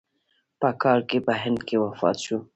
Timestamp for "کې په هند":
1.09-1.59